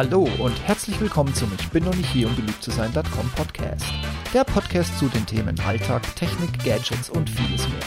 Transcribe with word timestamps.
Hallo 0.00 0.26
und 0.38 0.58
herzlich 0.66 0.98
willkommen 0.98 1.34
zum 1.34 1.52
Ich 1.60 1.68
bin 1.68 1.84
noch 1.84 1.94
nicht 1.94 2.08
hier, 2.08 2.26
um 2.26 2.34
beliebt 2.34 2.62
zu 2.62 2.70
sein.com 2.70 3.30
Podcast. 3.36 3.84
Der 4.32 4.44
Podcast 4.44 4.98
zu 4.98 5.08
den 5.08 5.26
Themen 5.26 5.60
Alltag, 5.60 6.16
Technik, 6.16 6.64
Gadgets 6.64 7.10
und 7.10 7.28
vieles 7.28 7.68
mehr. 7.68 7.82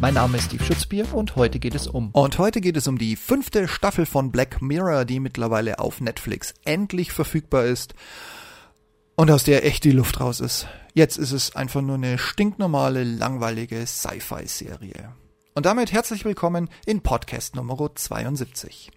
Mein 0.00 0.14
Name 0.14 0.38
ist 0.38 0.44
Steve 0.44 0.64
Schutzbier 0.64 1.12
und 1.12 1.36
heute 1.36 1.58
geht 1.58 1.74
es 1.74 1.86
um. 1.86 2.08
Und 2.12 2.38
heute 2.38 2.62
geht 2.62 2.78
es 2.78 2.88
um 2.88 2.96
die 2.96 3.16
fünfte 3.16 3.68
Staffel 3.68 4.06
von 4.06 4.32
Black 4.32 4.62
Mirror, 4.62 5.04
die 5.04 5.20
mittlerweile 5.20 5.78
auf 5.78 6.00
Netflix 6.00 6.54
endlich 6.64 7.12
verfügbar 7.12 7.66
ist 7.66 7.92
und 9.16 9.30
aus 9.30 9.44
der 9.44 9.66
echt 9.66 9.84
die 9.84 9.92
Luft 9.92 10.20
raus 10.20 10.40
ist. 10.40 10.68
Jetzt 10.94 11.18
ist 11.18 11.32
es 11.32 11.54
einfach 11.54 11.82
nur 11.82 11.96
eine 11.96 12.16
stinknormale, 12.16 13.04
langweilige 13.04 13.86
Sci-Fi-Serie. 13.86 15.12
Und 15.54 15.66
damit 15.66 15.92
herzlich 15.92 16.24
willkommen 16.24 16.70
in 16.86 17.02
Podcast 17.02 17.56
Nummer 17.56 17.90
72. 17.94 18.90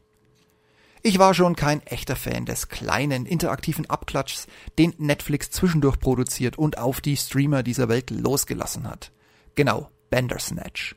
Ich 1.04 1.18
war 1.18 1.34
schon 1.34 1.56
kein 1.56 1.82
echter 1.88 2.16
Fan 2.16 2.46
des 2.46 2.70
kleinen, 2.70 3.26
interaktiven 3.26 3.90
Abklatschs, 3.90 4.46
den 4.78 4.94
Netflix 5.00 5.50
zwischendurch 5.50 6.00
produziert 6.00 6.60
und 6.60 6.78
auf 6.78 7.02
die 7.02 7.18
Streamer 7.18 7.64
dieser 7.64 7.90
Welt 7.90 8.12
losgelassen 8.12 8.88
hat. 8.88 9.12
Genau, 9.56 9.90
Bandersnatch. 10.12 10.96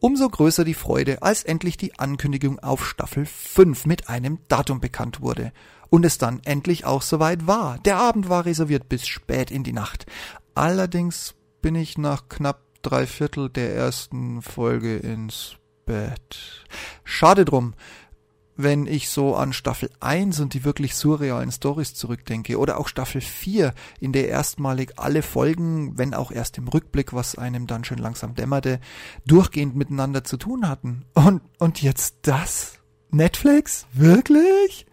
Umso 0.00 0.28
größer 0.28 0.64
die 0.64 0.74
Freude, 0.74 1.22
als 1.22 1.44
endlich 1.44 1.76
die 1.76 1.96
Ankündigung 1.96 2.58
auf 2.58 2.84
Staffel 2.84 3.24
5 3.24 3.86
mit 3.86 4.08
einem 4.08 4.40
Datum 4.48 4.80
bekannt 4.80 5.20
wurde 5.20 5.52
und 5.90 6.04
es 6.04 6.18
dann 6.18 6.40
endlich 6.44 6.84
auch 6.84 7.02
soweit 7.02 7.46
war. 7.46 7.78
Der 7.78 7.98
Abend 7.98 8.28
war 8.28 8.46
reserviert 8.46 8.88
bis 8.88 9.06
spät 9.06 9.52
in 9.52 9.62
die 9.62 9.72
Nacht. 9.72 10.06
Allerdings 10.56 11.34
bin 11.62 11.76
ich 11.76 11.98
nach 11.98 12.28
knapp 12.28 12.62
drei 12.82 13.06
Viertel 13.06 13.48
der 13.48 13.74
ersten 13.74 14.42
Folge 14.42 14.96
ins 14.96 15.56
Bett. 15.86 16.64
Schade 17.04 17.44
drum 17.44 17.74
wenn 18.56 18.86
ich 18.86 19.08
so 19.10 19.34
an 19.34 19.52
Staffel 19.52 19.90
1 20.00 20.40
und 20.40 20.54
die 20.54 20.64
wirklich 20.64 20.94
surrealen 20.94 21.52
Stories 21.52 21.94
zurückdenke 21.94 22.58
oder 22.58 22.78
auch 22.78 22.88
Staffel 22.88 23.20
4, 23.20 23.74
in 24.00 24.12
der 24.12 24.28
erstmalig 24.28 24.94
alle 24.96 25.22
Folgen, 25.22 25.98
wenn 25.98 26.14
auch 26.14 26.30
erst 26.30 26.58
im 26.58 26.68
Rückblick, 26.68 27.12
was 27.12 27.36
einem 27.36 27.66
dann 27.66 27.84
schon 27.84 27.98
langsam 27.98 28.34
dämmerte, 28.34 28.80
durchgehend 29.26 29.76
miteinander 29.76 30.24
zu 30.24 30.36
tun 30.36 30.68
hatten. 30.68 31.04
Und, 31.14 31.42
und 31.58 31.82
jetzt 31.82 32.18
das? 32.22 32.78
Netflix? 33.10 33.86
Wirklich? 33.92 34.85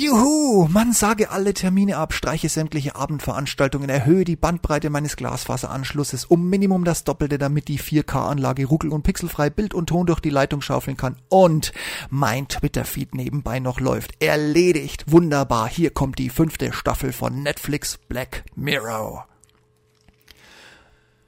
Juhu, 0.00 0.66
man 0.70 0.94
sage 0.94 1.30
alle 1.30 1.52
Termine 1.52 1.98
ab, 1.98 2.14
streiche 2.14 2.48
sämtliche 2.48 2.96
Abendveranstaltungen, 2.96 3.90
erhöhe 3.90 4.24
die 4.24 4.34
Bandbreite 4.34 4.88
meines 4.88 5.14
Glasfaseranschlusses 5.14 6.24
um 6.24 6.48
Minimum 6.48 6.84
das 6.84 7.04
Doppelte, 7.04 7.36
damit 7.36 7.68
die 7.68 7.78
4K-Anlage 7.78 8.64
ruckel- 8.64 8.92
und 8.92 9.02
pixelfrei 9.02 9.50
Bild 9.50 9.74
und 9.74 9.88
Ton 9.88 10.06
durch 10.06 10.20
die 10.20 10.30
Leitung 10.30 10.62
schaufeln 10.62 10.96
kann. 10.96 11.16
Und 11.28 11.72
mein 12.08 12.48
Twitter-Feed 12.48 13.14
nebenbei 13.14 13.60
noch 13.60 13.78
läuft. 13.78 14.12
Erledigt. 14.22 15.04
Wunderbar. 15.12 15.68
Hier 15.68 15.90
kommt 15.90 16.18
die 16.18 16.30
fünfte 16.30 16.72
Staffel 16.72 17.12
von 17.12 17.42
Netflix 17.42 17.98
Black 18.08 18.44
Mirror. 18.54 19.26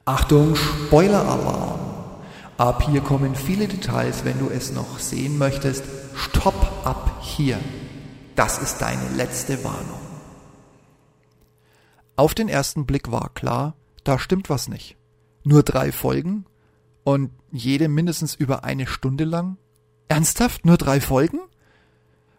Achtung, 0.07 0.57
Spoiler-Alarm. 0.57 1.79
Ab 2.57 2.89
hier 2.91 3.03
kommen 3.03 3.35
viele 3.35 3.69
Details. 3.69 4.25
Wenn 4.25 4.39
du 4.39 4.49
es 4.49 4.73
noch 4.73 4.99
sehen 4.99 5.37
möchtest, 5.37 5.85
stopp 6.17 6.87
ab 6.87 7.21
hier. 7.21 7.59
Das 8.35 8.59
ist 8.59 8.79
deine 8.79 9.09
letzte 9.17 9.63
Warnung. 9.63 10.01
Auf 12.17 12.35
den 12.35 12.49
ersten 12.49 12.87
Blick 12.87 13.11
war 13.11 13.31
klar, 13.35 13.75
da 14.05 14.19
stimmt 14.19 14.49
was 14.49 14.69
nicht. 14.69 14.97
Nur 15.45 15.63
drei 15.63 15.93
Folgen 15.93 16.47
und 17.05 17.31
jede 17.51 17.89
mindestens 17.89 18.35
über 18.35 18.65
eine 18.65 18.87
Stunde 18.87 19.25
lang? 19.25 19.59
Ernsthaft? 20.09 20.65
Nur 20.65 20.79
drei 20.79 21.01
Folgen? 21.01 21.41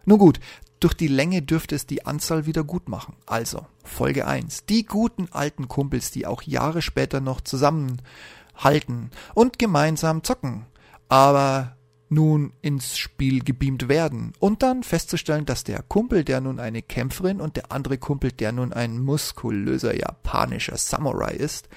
Nun 0.04 0.18
gut, 0.18 0.40
durch 0.80 0.94
die 0.94 1.08
Länge 1.08 1.42
dürfte 1.42 1.74
es 1.74 1.86
die 1.86 2.06
Anzahl 2.06 2.44
wieder 2.44 2.64
gut 2.64 2.88
machen. 2.88 3.16
Also, 3.26 3.66
Folge 3.84 4.26
1. 4.26 4.66
Die 4.66 4.84
guten 4.84 5.28
alten 5.30 5.68
Kumpels, 5.68 6.10
die 6.10 6.26
auch 6.26 6.42
Jahre 6.42 6.82
später 6.82 7.20
noch 7.20 7.40
zusammenhalten 7.40 9.10
und 9.34 9.58
gemeinsam 9.58 10.24
zocken. 10.24 10.66
Aber 11.08 11.76
nun 12.14 12.52
ins 12.62 12.96
Spiel 12.96 13.42
gebeamt 13.44 13.88
werden 13.88 14.32
und 14.38 14.62
dann 14.62 14.82
festzustellen, 14.82 15.44
dass 15.44 15.64
der 15.64 15.82
Kumpel, 15.82 16.24
der 16.24 16.40
nun 16.40 16.60
eine 16.60 16.80
Kämpferin 16.80 17.40
und 17.40 17.56
der 17.56 17.72
andere 17.72 17.98
Kumpel, 17.98 18.32
der 18.32 18.52
nun 18.52 18.72
ein 18.72 19.00
muskulöser 19.00 19.94
japanischer 19.96 20.76
Samurai 20.76 21.34
ist, 21.34 21.68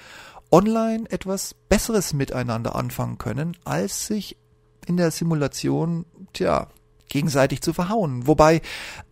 online 0.50 1.10
etwas 1.10 1.54
Besseres 1.54 2.12
miteinander 2.14 2.74
anfangen 2.74 3.18
können, 3.18 3.56
als 3.64 4.06
sich 4.06 4.36
in 4.86 4.96
der 4.96 5.10
Simulation, 5.10 6.06
tja, 6.32 6.68
gegenseitig 7.08 7.60
zu 7.62 7.72
verhauen. 7.72 8.26
Wobei, 8.26 8.56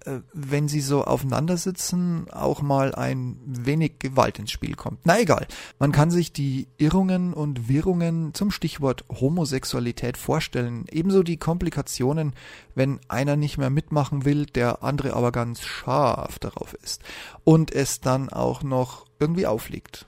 äh, 0.05 0.21
wenn 0.33 0.69
sie 0.69 0.81
so 0.81 1.05
aufeinander 1.05 1.57
sitzen, 1.57 2.27
auch 2.31 2.63
mal 2.63 2.95
ein 2.95 3.39
wenig 3.45 3.99
Gewalt 3.99 4.39
ins 4.39 4.51
Spiel 4.51 4.75
kommt. 4.75 5.01
Na 5.05 5.21
egal, 5.21 5.47
man 5.79 5.93
kann 5.93 6.11
sich 6.11 6.33
die 6.33 6.69
Irrungen 6.79 7.33
und 7.33 7.69
Wirrungen 7.69 8.35
zum 8.35 8.51
Stichwort 8.51 9.05
Homosexualität 9.09 10.17
vorstellen. 10.17 10.85
Ebenso 10.91 11.23
die 11.23 11.39
Komplikationen, 11.39 12.35
wenn 12.75 13.01
einer 13.09 13.37
nicht 13.37 13.59
mehr 13.59 13.71
mitmachen 13.71 14.25
will, 14.25 14.47
der 14.47 14.83
andere 14.83 15.15
aber 15.15 15.33
ganz 15.33 15.63
scharf 15.63 16.39
darauf 16.39 16.75
ist. 16.75 17.03
Und 17.45 17.73
es 17.73 18.01
dann 18.01 18.29
auch 18.29 18.63
noch 18.63 19.07
irgendwie 19.19 19.47
aufliegt. 19.47 20.07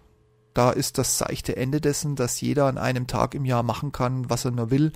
Da 0.54 0.70
ist 0.70 0.98
das 0.98 1.18
seichte 1.18 1.56
Ende 1.56 1.80
dessen, 1.80 2.16
dass 2.16 2.40
jeder 2.40 2.66
an 2.66 2.78
einem 2.78 3.06
Tag 3.06 3.34
im 3.34 3.44
Jahr 3.44 3.62
machen 3.62 3.92
kann, 3.92 4.28
was 4.28 4.44
er 4.44 4.50
nur 4.50 4.70
will 4.70 4.92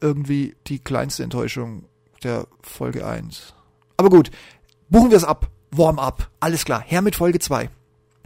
irgendwie 0.00 0.56
die 0.66 0.78
kleinste 0.78 1.22
Enttäuschung 1.22 1.84
der 2.22 2.46
Folge 2.62 3.06
1. 3.06 3.54
Aber 3.96 4.10
gut, 4.10 4.30
buchen 4.88 5.10
wir 5.10 5.16
es 5.16 5.24
ab. 5.24 5.50
Warm-up. 5.70 6.30
Alles 6.40 6.64
klar. 6.64 6.82
Her 6.84 7.02
mit 7.02 7.16
Folge 7.16 7.38
2. 7.38 7.70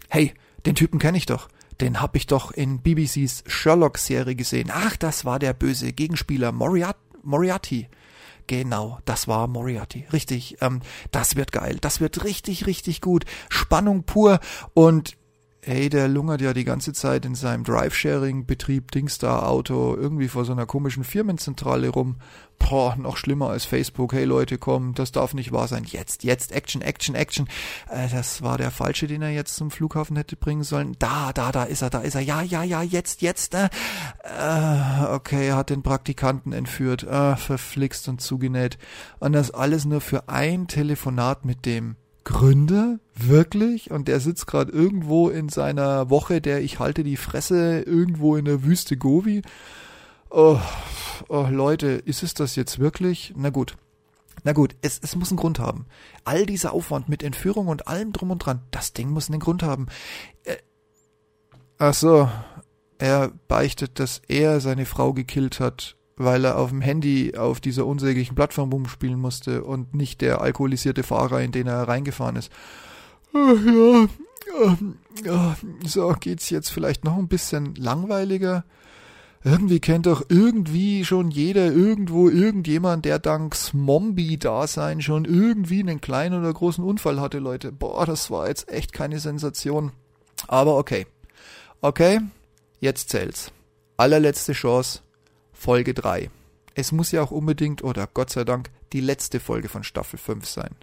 Hey, 0.09 0.35
den 0.65 0.75
Typen 0.75 0.99
kenne 0.99 1.19
ich 1.19 1.27
doch. 1.27 1.49
Den 1.81 2.01
hab 2.01 2.15
ich 2.15 2.27
doch 2.27 2.53
in 2.53 2.81
BBCs 2.81 3.45
Sherlock-Serie 3.47 4.37
gesehen. 4.37 4.71
Ach, 4.73 4.97
das 4.97 5.25
war 5.25 5.39
der 5.39 5.53
böse 5.53 5.93
Gegenspieler 5.93 6.53
Moriat 6.53 6.97
Moriarty. 7.23 7.89
Genau, 8.47 8.99
das 9.05 9.29
war 9.29 9.47
Moriarty. 9.47 10.07
Richtig, 10.13 10.59
ähm, 10.61 10.81
das 11.11 11.37
wird 11.37 11.53
geil. 11.53 11.79
Das 11.81 12.01
wird 12.01 12.25
richtig, 12.25 12.67
richtig 12.67 13.01
gut. 13.01 13.25
Spannung 13.49 14.05
pur 14.05 14.41
und 14.75 15.17
hey, 15.65 15.89
der 15.89 16.09
lungert 16.09 16.41
ja 16.41 16.53
die 16.53 16.65
ganze 16.65 16.93
Zeit 16.93 17.25
in 17.25 17.37
seinem 17.37 17.63
Drive-Sharing-Betrieb, 17.63 18.91
Dingstar-Auto, 18.91 19.95
irgendwie 19.95 20.27
vor 20.27 20.45
so 20.45 20.51
einer 20.53 20.67
komischen 20.67 21.05
Firmenzentrale 21.05 21.89
rum. 21.89 22.17
Boah, 22.59 22.97
noch 22.97 23.17
schlimmer 23.17 23.51
als 23.51 23.65
Facebook. 23.65 24.13
Hey 24.13 24.25
Leute, 24.25 24.59
komm, 24.59 24.95
das 24.95 25.13
darf 25.13 25.35
nicht 25.35 25.53
wahr 25.53 25.69
sein. 25.69 25.85
Jetzt, 25.85 26.25
jetzt, 26.25 26.51
Action, 26.51 26.83
Action, 26.83 27.15
Action. 27.15 27.49
Äh, 27.89 28.09
das 28.09 28.43
war 28.43 28.59
der 28.59 28.73
falsche, 28.73 29.07
den 29.07 29.23
er 29.23 29.31
jetzt 29.31 29.55
zum 29.55 29.71
Flughafen 29.71 30.17
hätte 30.17 30.37
bringen 30.37 30.65
sollen. 30.65 30.97
Da, 30.99 31.33
da, 31.33 31.53
da 31.53 31.63
ist 31.63 31.83
er, 31.83 31.91
da 31.91 32.01
ist 32.01 32.17
er. 32.17 32.23
Ja, 32.23 32.43
ja, 32.43 32.65
ja, 32.65 32.83
jetzt, 32.83 33.23
jetzt. 33.23 33.55
Äh, 33.55 33.69
äh 34.25 35.05
okay, 35.13 35.49
er 35.49 35.57
hat 35.57 35.71
den 35.71 35.83
Praktikanten 35.83 36.53
entführt. 36.53 37.05
Äh, 37.05 37.37
verflixt 37.37 38.09
und 38.09 38.21
zugenäht. 38.21 38.79
Und 39.21 39.33
das 39.33 39.53
alles 39.53 39.85
nur 39.85 40.01
für 40.01 40.29
ein 40.29 40.67
Telefonat 40.67 41.45
mit 41.45 41.67
dem 41.67 41.97
Gründe? 42.25 43.01
Wirklich? 43.15 43.91
Und 43.91 44.09
der 44.09 44.21
sitzt 44.21 44.47
gerade 44.47 44.73
irgendwo 44.73 45.29
in 45.29 45.49
seiner 45.49 46.11
Woche, 46.11 46.41
der 46.41 46.63
ich 46.63 46.79
halte 46.79 47.05
die 47.05 47.17
Fresse 47.17 47.81
irgendwo 47.81 48.37
in 48.37 48.45
der 48.45 48.63
Wüste 48.63 48.97
Gobi. 48.97 49.43
Oh, 50.31 50.59
oh 51.29 51.47
Leute, 51.51 51.89
ist 51.89 52.23
es 52.23 52.35
das 52.35 52.57
jetzt 52.57 52.79
wirklich? 52.79 53.33
Na 53.37 53.51
gut. 53.51 53.77
Na 54.45 54.53
gut, 54.53 54.75
es, 54.83 54.99
es 55.03 55.15
muss 55.15 55.31
einen 55.31 55.39
Grund 55.39 55.59
haben. 55.59 55.87
All 56.25 56.47
dieser 56.47 56.73
Aufwand 56.73 57.09
mit 57.09 57.23
Entführung 57.23 57.69
und 57.69 57.87
allem 57.87 58.13
drum 58.13 58.31
und 58.31 58.39
dran, 58.39 58.63
das 58.71 58.93
Ding 58.93 59.11
muss 59.11 59.29
einen 59.29 59.41
Grund 59.41 59.63
haben. 59.63 59.87
Äh, 60.45 60.57
ach 61.79 61.95
so, 61.95 62.29
er 62.99 63.33
beichtet, 63.47 63.99
dass 63.99 64.23
er 64.29 64.61
seine 64.61 64.87
Frau 64.87 65.13
gekillt 65.13 65.61
hat 65.61 65.97
weil 66.25 66.45
er 66.45 66.59
auf 66.59 66.71
dem 66.71 66.81
Handy 66.81 67.37
auf 67.37 67.61
dieser 67.61 67.87
unsäglichen 67.87 68.35
Plattform 68.35 68.73
rumspielen 68.73 69.21
musste 69.21 69.65
und 69.65 69.95
nicht 69.95 70.21
der 70.21 70.41
alkoholisierte 70.41 71.03
Fahrer, 71.03 71.41
in 71.41 71.53
den 71.53 71.67
er 71.67 71.89
reingefahren 71.89 72.37
ist. 72.37 72.51
Ja, 73.35 74.09
ja, 75.25 75.57
so 75.87 76.15
geht's 76.19 76.51
jetzt 76.51 76.71
vielleicht 76.71 77.05
noch 77.05 77.17
ein 77.17 77.29
bisschen 77.29 77.75
langweiliger. 77.77 78.65
Irgendwie 79.45 79.81
kennt 79.81 80.07
doch 80.07 80.23
irgendwie 80.29 81.05
schon 81.05 81.31
jeder 81.31 81.73
irgendwo 81.73 82.29
irgendjemand, 82.29 83.05
der 83.05 83.19
dank 83.19 83.57
Smombi-Dasein 83.57 85.01
schon 85.01 85.25
irgendwie 85.25 85.81
einen 85.81 86.01
kleinen 86.01 86.41
oder 86.41 86.53
großen 86.53 86.85
Unfall 86.85 87.21
hatte, 87.21 87.39
Leute. 87.39 87.73
Boah, 87.73 88.07
das 88.07 88.31
war 88.31 88.49
jetzt 88.49 88.71
echt 88.71 88.93
keine 88.93 89.19
Sensation. 89.19 89.91
Aber 90.47 90.77
okay. 90.77 91.07
Okay, 91.81 92.21
jetzt 92.81 93.09
zählt's. 93.09 93.51
Allerletzte 93.97 94.53
Chance 94.53 95.01
Folge 95.63 95.95
3. 95.95 96.29
Es 96.75 96.91
muss 96.91 97.13
ja 97.13 97.23
auch 97.23 97.31
unbedingt, 97.31 97.85
oder 97.85 98.09
Gott 98.13 98.31
sei 98.31 98.43
Dank, 98.43 98.71
die 98.93 99.01
letzte 99.01 99.39
Folge 99.39 99.69
von 99.69 99.85
Staffel 99.85 100.19
5 100.19 100.45
sein. 100.45 100.75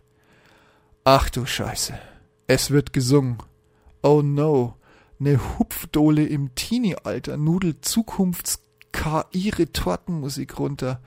Ach 1.04 1.30
du 1.30 1.46
Scheiße. 1.46 2.00
Es 2.48 2.72
wird 2.72 2.94
gesungen. 2.94 3.40
Oh 4.02 4.22
no. 4.22 4.78
Ne 5.18 5.38
Hupfdohle 5.38 6.26
im 6.26 6.56
Teenie-Alter 6.56 7.36
nudelt 7.36 7.84
Zukunfts-KI-Retortenmusik 7.84 10.58
runter. 10.58 11.02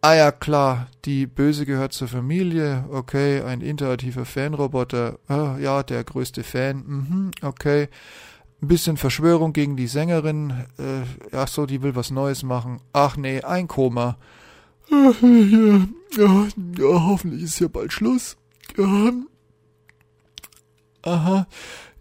Ah 0.00 0.14
ja, 0.14 0.32
klar, 0.32 0.88
die 1.04 1.26
Böse 1.26 1.66
gehört 1.66 1.92
zur 1.92 2.08
Familie, 2.08 2.86
okay, 2.90 3.42
ein 3.42 3.60
interativer 3.60 4.24
Fanroboter, 4.24 5.18
ah, 5.28 5.58
ja, 5.58 5.82
der 5.82 6.02
größte 6.02 6.42
Fan, 6.42 6.82
mhm, 6.86 7.32
okay. 7.42 7.90
Ein 8.62 8.68
bisschen 8.68 8.96
Verschwörung 8.96 9.52
gegen 9.52 9.76
die 9.76 9.86
Sängerin, 9.86 10.66
äh, 10.78 11.34
ach 11.34 11.48
so, 11.48 11.66
die 11.66 11.82
will 11.82 11.96
was 11.96 12.10
Neues 12.10 12.42
machen. 12.42 12.80
Ach 12.92 13.16
nee, 13.16 13.40
ein 13.40 13.68
Koma. 13.68 14.18
Ach, 14.90 15.14
ja, 15.22 17.06
hoffentlich 17.06 17.42
ist 17.42 17.60
ja 17.60 17.68
bald 17.68 17.92
Schluss. 17.92 18.36
Ja. 18.76 19.12
Aha, 21.02 21.46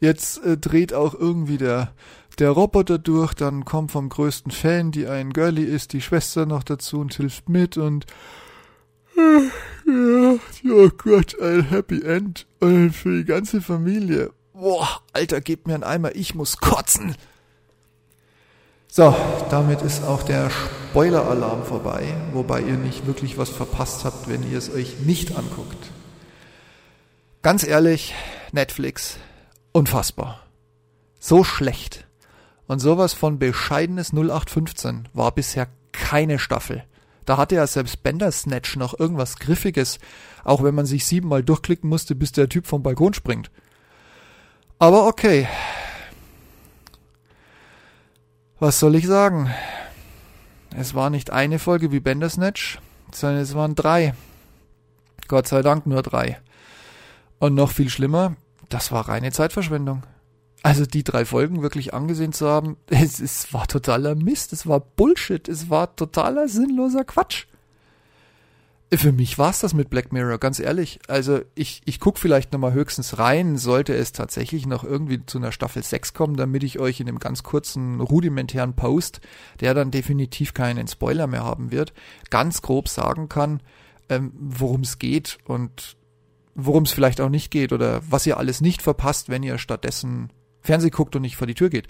jetzt 0.02 0.44
äh, 0.44 0.58
dreht 0.58 0.94
auch 0.94 1.14
irgendwie 1.14 1.58
der 1.58 1.94
der 2.40 2.52
Roboter 2.52 2.98
durch, 2.98 3.34
dann 3.34 3.66
kommt 3.66 3.92
vom 3.92 4.08
größten 4.08 4.52
Fan, 4.52 4.92
die 4.92 5.08
ein 5.08 5.32
Girlie 5.34 5.66
ist, 5.66 5.94
die 5.94 6.02
Schwester 6.02 6.46
noch 6.46 6.64
dazu 6.64 7.00
und 7.00 7.14
hilft 7.14 7.50
mit 7.50 7.78
und 7.78 8.06
ja, 9.18 10.36
oh 10.72 10.90
Gott, 10.98 11.40
ein 11.42 11.64
Happy 11.64 12.02
End 12.02 12.48
und 12.60 12.92
für 12.92 13.18
die 13.18 13.26
ganze 13.26 13.62
Familie. 13.62 14.32
Boah, 14.60 15.00
Alter, 15.14 15.40
gebt 15.40 15.68
mir 15.68 15.76
einen 15.76 15.86
Eimer, 15.86 16.16
ich 16.16 16.36
muss 16.36 16.58
kotzen. 16.58 17.16
So, 18.90 19.16
damit 19.50 19.82
ist 19.84 20.04
auch 20.04 20.22
der 20.22 20.50
Spoiler-Alarm 20.50 21.64
vorbei, 21.64 22.14
wobei 22.34 22.60
ihr 22.62 22.76
nicht 22.76 23.08
wirklich 23.08 23.38
was 23.38 23.48
verpasst 23.50 24.04
habt, 24.04 24.28
wenn 24.28 24.44
ihr 24.52 24.58
es 24.58 24.70
euch 24.70 25.00
nicht 25.00 25.38
anguckt. 25.38 25.78
Ganz 27.42 27.64
ehrlich, 27.64 28.14
Netflix, 28.52 29.18
unfassbar. 29.72 30.44
So 31.22 31.46
schlecht. 31.46 32.06
Und 32.68 32.80
sowas 32.80 33.14
von 33.14 33.40
bescheidenes 33.40 34.12
0815 34.12 35.08
war 35.14 35.32
bisher 35.32 35.70
keine 35.94 36.38
Staffel. 36.38 36.84
Da 37.24 37.38
hatte 37.38 37.56
ja 37.56 37.66
selbst 37.66 38.04
Bandersnatch 38.04 38.76
noch 38.76 39.00
irgendwas 39.00 39.38
Griffiges, 39.38 40.00
auch 40.44 40.62
wenn 40.64 40.76
man 40.76 40.86
sich 40.86 41.06
siebenmal 41.06 41.44
durchklicken 41.44 41.90
musste, 41.90 42.14
bis 42.14 42.34
der 42.34 42.50
Typ 42.50 42.68
vom 42.68 42.84
Balkon 42.84 43.14
springt. 43.14 43.50
Aber 44.80 45.08
okay. 45.08 45.46
Was 48.60 48.80
soll 48.80 48.96
ich 48.96 49.06
sagen? 49.06 49.54
Es 50.76 50.96
war 50.96 51.10
nicht 51.10 51.32
eine 51.32 51.60
Folge 51.60 51.92
wie 51.92 52.00
Bandersnatch, 52.00 52.80
sondern 53.12 53.42
es 53.42 53.54
waren 53.56 53.76
drei. 53.76 54.14
Gott 55.28 55.48
sei 55.48 55.62
Dank 55.62 55.86
nur 55.86 56.02
drei. 56.02 56.40
Und 57.40 57.56
noch 57.56 57.72
viel 57.72 57.90
schlimmer, 57.90 58.38
das 58.70 58.92
war 58.92 59.10
reine 59.10 59.32
Zeitverschwendung. 59.34 60.04
Also 60.64 60.86
die 60.86 61.04
drei 61.04 61.26
Folgen 61.26 61.62
wirklich 61.62 61.94
angesehen 61.94 62.32
zu 62.32 62.48
haben, 62.48 62.78
es, 62.88 63.20
es 63.20 63.54
war 63.54 63.68
totaler 63.68 64.16
Mist, 64.16 64.54
es 64.54 64.66
war 64.66 64.80
Bullshit, 64.80 65.48
es 65.50 65.70
war 65.70 65.96
totaler 65.98 66.48
sinnloser 66.48 67.04
Quatsch. 67.04 67.48
Für 68.92 69.12
mich 69.12 69.38
war's 69.38 69.60
das 69.60 69.76
mit 69.76 69.92
Black 69.92 70.12
Mirror, 70.12 70.40
ganz 70.40 70.60
ehrlich. 70.60 71.00
Also 71.08 71.42
ich, 71.54 71.84
ich 71.86 72.00
guck 72.00 72.18
vielleicht 72.18 72.52
nochmal 72.52 72.74
höchstens 72.74 73.20
rein, 73.20 73.56
sollte 73.58 73.94
es 73.94 74.14
tatsächlich 74.14 74.66
noch 74.66 74.84
irgendwie 74.84 75.24
zu 75.28 75.38
einer 75.38 75.52
Staffel 75.52 75.84
6 75.84 76.16
kommen, 76.16 76.36
damit 76.36 76.64
ich 76.64 76.80
euch 76.80 77.00
in 77.00 77.06
dem 77.06 77.20
ganz 77.20 77.44
kurzen 77.44 78.02
rudimentären 78.02 78.76
Post, 78.76 79.22
der 79.60 79.76
dann 79.76 79.92
definitiv 79.92 80.56
keinen 80.56 80.88
Spoiler 80.88 81.28
mehr 81.28 81.44
haben 81.44 81.72
wird, 81.72 81.94
ganz 82.32 82.64
grob 82.64 82.88
sagen 82.88 83.30
kann, 83.30 83.62
ähm, 84.10 84.32
worum 84.40 84.82
es 84.82 84.98
geht 84.98 85.38
und 85.46 85.96
worum 86.56 86.84
es 86.84 86.92
vielleicht 86.92 87.22
auch 87.22 87.30
nicht 87.30 87.52
geht 87.52 87.72
oder 87.74 88.02
was 88.10 88.26
ihr 88.26 88.38
alles 88.38 88.60
nicht 88.60 88.82
verpasst, 88.82 89.30
wenn 89.30 89.44
ihr 89.44 89.60
stattdessen 89.60 90.32
Fernseh 90.62 90.90
guckt 90.90 91.16
und 91.16 91.22
nicht 91.22 91.36
vor 91.36 91.48
die 91.48 91.56
Tür 91.56 91.70
geht. 91.70 91.88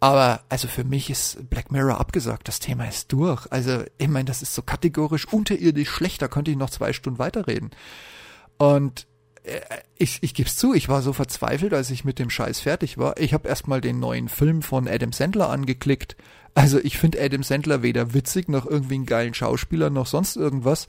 Aber 0.00 0.42
also 0.48 0.68
für 0.68 0.84
mich 0.84 1.10
ist 1.10 1.48
Black 1.48 1.72
Mirror 1.72 1.98
abgesagt. 1.98 2.48
Das 2.48 2.60
Thema 2.60 2.86
ist 2.86 3.12
durch. 3.12 3.46
Also 3.50 3.82
ich 3.98 4.08
meine, 4.08 4.26
das 4.26 4.42
ist 4.42 4.54
so 4.54 4.62
kategorisch 4.62 5.26
unterirdisch 5.26 5.88
schlecht. 5.88 6.20
Da 6.20 6.28
könnte 6.28 6.50
ich 6.50 6.56
noch 6.56 6.70
zwei 6.70 6.92
Stunden 6.92 7.18
weiterreden. 7.18 7.70
Und 8.58 9.06
äh, 9.44 9.60
ich, 9.96 10.22
ich 10.22 10.34
gebe 10.34 10.50
zu, 10.50 10.74
ich 10.74 10.88
war 10.88 11.00
so 11.00 11.12
verzweifelt, 11.12 11.72
als 11.72 11.90
ich 11.90 12.04
mit 12.04 12.18
dem 12.18 12.30
Scheiß 12.30 12.60
fertig 12.60 12.98
war. 12.98 13.18
Ich 13.18 13.32
habe 13.32 13.48
erstmal 13.48 13.80
den 13.80 13.98
neuen 13.98 14.28
Film 14.28 14.62
von 14.62 14.86
Adam 14.86 15.12
Sandler 15.12 15.48
angeklickt. 15.48 16.16
Also 16.54 16.78
ich 16.78 16.98
finde 16.98 17.22
Adam 17.22 17.42
Sandler 17.42 17.82
weder 17.82 18.14
witzig 18.14 18.48
noch 18.48 18.66
irgendwie 18.66 18.94
einen 18.94 19.06
geilen 19.06 19.34
Schauspieler 19.34 19.90
noch 19.90 20.06
sonst 20.06 20.36
irgendwas. 20.36 20.88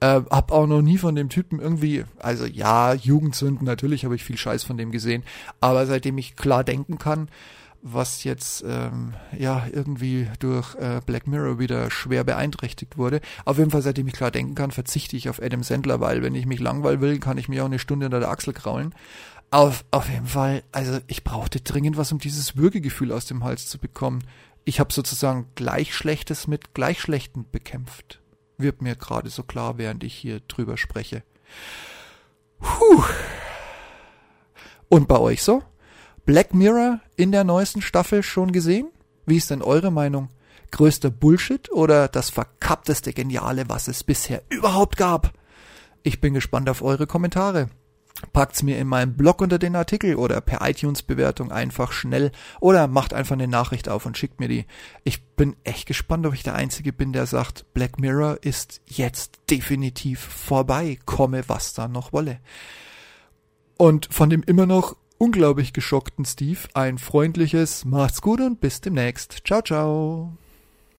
Äh, 0.00 0.20
hab 0.30 0.52
auch 0.52 0.66
noch 0.66 0.82
nie 0.82 0.98
von 0.98 1.14
dem 1.14 1.30
Typen 1.30 1.58
irgendwie, 1.58 2.04
also 2.18 2.44
ja, 2.44 2.92
Jugendsünden, 2.92 3.64
natürlich 3.64 4.04
habe 4.04 4.14
ich 4.14 4.24
viel 4.24 4.36
Scheiß 4.36 4.62
von 4.62 4.76
dem 4.76 4.90
gesehen, 4.90 5.22
aber 5.60 5.86
seitdem 5.86 6.18
ich 6.18 6.36
klar 6.36 6.64
denken 6.64 6.98
kann, 6.98 7.28
was 7.80 8.24
jetzt 8.24 8.64
ähm, 8.66 9.14
ja 9.38 9.66
irgendwie 9.72 10.28
durch 10.38 10.74
äh, 10.74 11.00
Black 11.06 11.26
Mirror 11.26 11.58
wieder 11.58 11.90
schwer 11.90 12.24
beeinträchtigt 12.24 12.98
wurde. 12.98 13.20
Auf 13.44 13.58
jeden 13.58 13.70
Fall, 13.70 13.82
seitdem 13.82 14.08
ich 14.08 14.14
klar 14.14 14.30
denken 14.30 14.54
kann, 14.54 14.70
verzichte 14.70 15.16
ich 15.16 15.28
auf 15.30 15.40
Adam 15.40 15.62
Sandler, 15.62 16.00
weil 16.00 16.22
wenn 16.22 16.34
ich 16.34 16.46
mich 16.46 16.60
langweilen 16.60 17.00
will, 17.00 17.18
kann 17.18 17.38
ich 17.38 17.48
mir 17.48 17.62
auch 17.62 17.66
eine 17.66 17.78
Stunde 17.78 18.06
unter 18.06 18.20
der 18.20 18.30
Achsel 18.30 18.52
kraulen. 18.52 18.94
Auf, 19.50 19.84
auf 19.92 20.10
jeden 20.10 20.26
Fall, 20.26 20.62
also 20.72 20.98
ich 21.06 21.22
brauchte 21.22 21.60
dringend 21.60 21.96
was, 21.96 22.12
um 22.12 22.18
dieses 22.18 22.56
Würgegefühl 22.56 23.12
aus 23.12 23.26
dem 23.26 23.44
Hals 23.44 23.66
zu 23.66 23.78
bekommen. 23.78 24.24
Ich 24.64 24.80
habe 24.80 24.92
sozusagen 24.92 25.46
gleich 25.54 25.94
Schlechtes 25.94 26.48
mit 26.48 26.74
gleich 26.74 27.00
Schlechten 27.00 27.46
bekämpft 27.50 28.20
wird 28.58 28.82
mir 28.82 28.96
gerade 28.96 29.30
so 29.30 29.42
klar, 29.42 29.78
während 29.78 30.04
ich 30.04 30.14
hier 30.14 30.40
drüber 30.40 30.76
spreche. 30.76 31.22
Puh. 32.60 33.04
Und 34.88 35.08
bei 35.08 35.18
euch 35.18 35.42
so? 35.42 35.62
Black 36.24 36.54
Mirror 36.54 37.00
in 37.16 37.32
der 37.32 37.44
neuesten 37.44 37.82
Staffel 37.82 38.22
schon 38.22 38.52
gesehen? 38.52 38.88
Wie 39.26 39.36
ist 39.36 39.50
denn 39.50 39.62
eure 39.62 39.90
Meinung? 39.90 40.28
Größter 40.70 41.10
Bullshit 41.10 41.70
oder 41.70 42.08
das 42.08 42.30
verkappteste 42.30 43.12
Geniale, 43.12 43.68
was 43.68 43.88
es 43.88 44.02
bisher 44.04 44.42
überhaupt 44.48 44.96
gab? 44.96 45.32
Ich 46.02 46.20
bin 46.20 46.34
gespannt 46.34 46.68
auf 46.68 46.82
eure 46.82 47.06
Kommentare. 47.06 47.68
Packt's 48.32 48.62
mir 48.62 48.78
in 48.78 48.86
meinem 48.86 49.16
Blog 49.16 49.40
unter 49.40 49.58
den 49.58 49.76
Artikel 49.76 50.16
oder 50.16 50.40
per 50.40 50.66
iTunes-Bewertung 50.68 51.52
einfach 51.52 51.92
schnell 51.92 52.32
oder 52.60 52.88
macht 52.88 53.14
einfach 53.14 53.34
eine 53.34 53.48
Nachricht 53.48 53.88
auf 53.88 54.06
und 54.06 54.16
schickt 54.16 54.40
mir 54.40 54.48
die. 54.48 54.66
Ich 55.04 55.22
bin 55.22 55.56
echt 55.64 55.86
gespannt, 55.86 56.26
ob 56.26 56.34
ich 56.34 56.42
der 56.42 56.54
Einzige 56.54 56.92
bin, 56.92 57.12
der 57.12 57.26
sagt, 57.26 57.72
Black 57.74 57.98
Mirror 57.98 58.38
ist 58.42 58.80
jetzt 58.86 59.38
definitiv 59.50 60.20
vorbei, 60.20 60.98
komme 61.04 61.44
was 61.48 61.74
da 61.74 61.88
noch 61.88 62.12
wolle. 62.12 62.40
Und 63.76 64.08
von 64.10 64.30
dem 64.30 64.42
immer 64.42 64.66
noch 64.66 64.96
unglaublich 65.18 65.72
geschockten 65.72 66.24
Steve 66.24 66.60
ein 66.74 66.98
freundliches 66.98 67.84
Macht's 67.84 68.22
gut 68.22 68.40
und 68.40 68.60
bis 68.60 68.80
demnächst. 68.80 69.42
Ciao, 69.44 69.62
ciao. 69.62 70.36